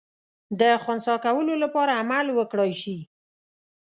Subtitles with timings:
[0.59, 2.97] د خنثی کولو لپاره عمل وکړای سي.